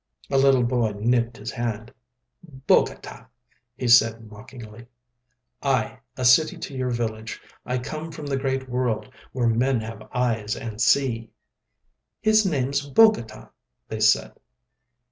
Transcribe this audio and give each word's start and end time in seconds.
A 0.31 0.37
little 0.39 0.63
boy 0.63 0.93
nipped 0.97 1.37
his 1.37 1.51
hand. 1.51 1.93
"Bogota!" 2.65 3.27
he 3.75 3.87
said 3.87 4.31
mockingly. 4.31 4.87
"Aye! 5.61 5.99
A 6.17 6.25
city 6.25 6.57
to 6.57 6.73
your 6.75 6.89
village. 6.89 7.39
I 7.67 7.77
come 7.77 8.11
from 8.11 8.25
the 8.25 8.35
great 8.35 8.67
world—where 8.67 9.45
men 9.47 9.81
have 9.81 10.09
eyes 10.11 10.55
and 10.55 10.81
see." 10.81 11.29
"His 12.19 12.47
name's 12.47 12.81
Bogota," 12.89 13.51
they 13.89 13.99
said. 13.99 14.31